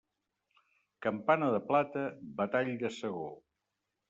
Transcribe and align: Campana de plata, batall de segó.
Campana 1.07 1.49
de 1.57 1.59
plata, 1.69 2.03
batall 2.41 2.73
de 2.85 2.93
segó. 2.97 3.31